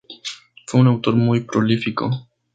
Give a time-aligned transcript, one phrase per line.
[0.65, 2.27] Fue un autor muy prolífico.